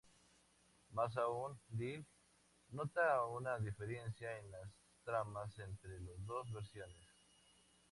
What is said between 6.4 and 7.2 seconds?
versiones.